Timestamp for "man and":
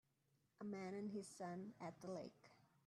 0.63-1.11